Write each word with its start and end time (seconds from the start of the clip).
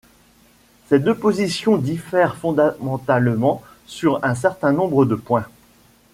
Ces 0.89 0.97
deux 0.97 1.13
positions 1.13 1.77
diffèrent 1.77 2.35
fondamentalement 2.35 3.61
sur 3.85 4.19
un 4.25 4.33
certain 4.33 4.71
nombre 4.71 5.05
de 5.05 5.13
points. 5.13 5.45